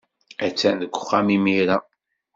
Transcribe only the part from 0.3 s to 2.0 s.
Attan deg uxxam imir-a.